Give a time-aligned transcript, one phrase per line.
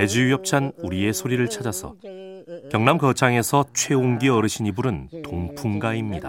[0.00, 1.94] 애주협찬 우리의 소리를 찾아서
[2.70, 6.28] 경남 거창에서 최홍기 어르신이 부른 동풍가입니다.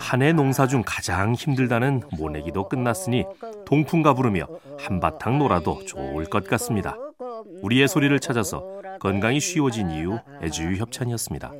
[0.00, 3.24] 한 해 농사 중 가장 힘들다는 모내기도 끝났으니
[3.66, 4.46] 동풍가 부르며
[4.78, 6.96] 한바탕 놀아도 좋을 것 같습니다.
[7.62, 11.52] 우리의 소리를 찾아서 건강이 쉬워진 이유 애주유 협찬이었습니다.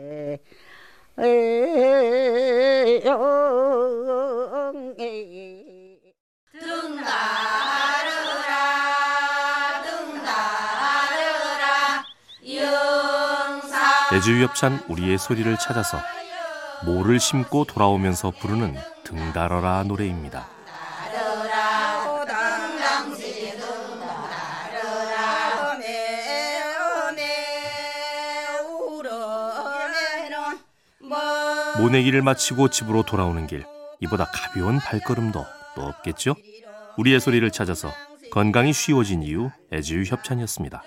[14.13, 15.99] 애주유 협찬 우리의 소리를 찾아서
[16.85, 20.47] 모를 심고 돌아오면서 부르는 등달어라 노래입니다.
[31.79, 33.65] 모내기를 마치고 집으로 돌아오는 길
[34.01, 35.45] 이보다 가벼운 발걸음도
[35.75, 36.35] 또 없겠죠?
[36.99, 37.91] 우리의 소리를 찾아서
[38.33, 40.83] 건강이 쉬워진 이유 애지유 협찬이었습니다.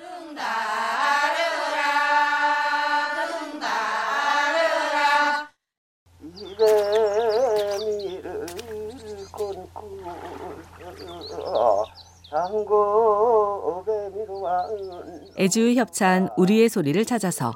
[15.37, 17.53] 애주의 협찬 우리의 소리를 찾아서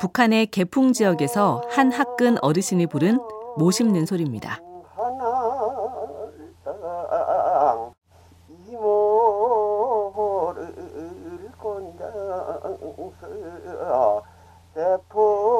[0.00, 3.18] 북한의 개풍 지역에서 한 학근 어르신이 부른
[3.56, 4.60] 모 심는 소리입니다.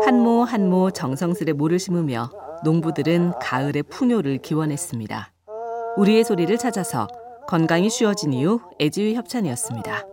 [0.04, 2.30] 한모 한모 정성스레 모를 심으며
[2.64, 5.32] 농부들은 가을의 풍요를 기원했습니다.
[5.96, 7.06] 우리의 소리를 찾아서
[7.46, 10.06] 건강이 쉬워진 이유 애지유 협찬이었습니다.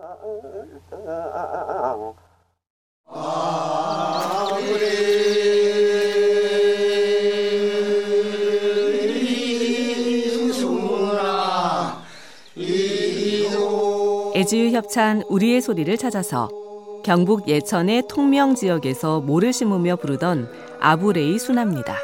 [14.35, 16.49] 애지유 협찬 우리의 소리를 찾아서
[17.03, 21.97] 경북 예천의 통명 지역에서 모를 심으며 부르던 아부레이 순합니다.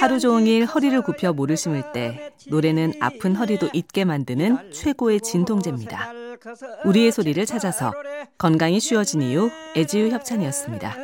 [0.00, 6.12] 하루 종일 허리를 굽혀 모를 심을 때 노래는 아픈 허리도 잊게 만드는 최고의 진통제입니다.
[6.84, 7.92] 우리의 소리를 찾아서
[8.38, 10.96] 건강이 쉬워진 이유 애지유 협찬이었습니다.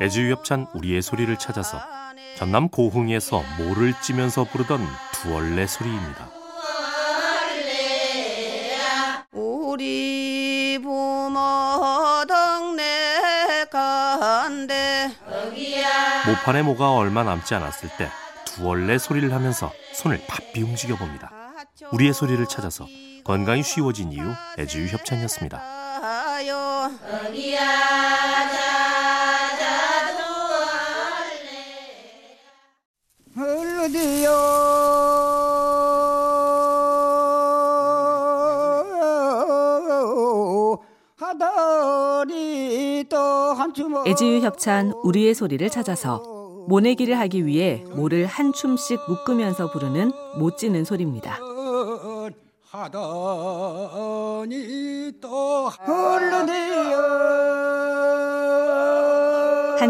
[0.00, 1.80] 애지유 협찬 우리의 소리를 찾아서
[2.36, 6.30] 전남 고흥에서 모를 찌면서 부르던 두얼레 소리입니다.
[9.32, 15.10] 우리 부모 동네 간대
[16.26, 18.10] 모판에 모가 얼마 남지 않았을 때
[18.46, 21.30] 두얼레 소리를 하면서 손을 바삐 움직여 봅니다.
[21.92, 22.86] 우리의 소리를 찾아서
[23.24, 25.62] 건강이 쉬워진 이유 애주유 협찬이었습니다.
[44.06, 46.22] 애지유 협찬 우리의 소리를 찾아서
[46.68, 51.38] 모내기를 하기 위해 모를 한 춤씩 묶으면서 부르는 못 지는 소리입니다.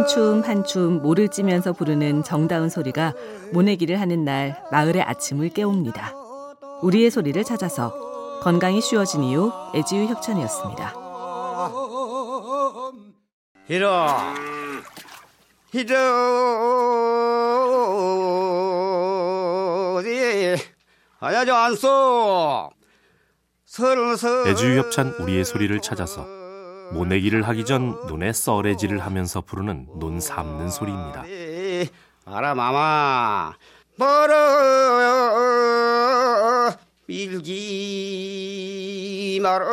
[0.05, 3.15] 한 춤 한 춤 모를 찌면서 부르는 정다운 소리가
[3.55, 6.13] 모내기를 하는 날 마을의 아침을 깨웁니다.
[6.83, 10.95] 우리의 소리를 찾아서 건강이 쉬워진 이유 애지유 협찬이었습니다.
[13.67, 13.89] 히로
[15.73, 15.95] 히로
[21.21, 22.71] 아야저 안쏘
[24.49, 26.44] 애주유 협찬 우리의 소리를 찾아서
[26.93, 31.25] 모내기를 하기 전 눈에 썰애질을 하면서 부르는 눈 삼는 소리입니다.
[32.27, 33.53] 아라 마마
[33.99, 34.35] 버려
[37.07, 39.65] 밀지 말어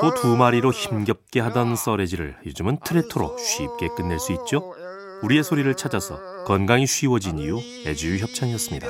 [0.00, 4.72] 소 두 마리로 힘겹게 하던 썰애질을 요즘은 트레토로 쉽게 끝낼 수 있죠.
[5.22, 8.86] 우리의 소리를 찾아서 건강이 쉬워진 이유 애주유 협찬이었습니다.